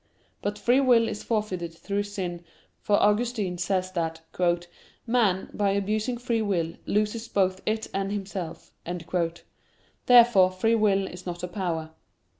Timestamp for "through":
1.75-2.01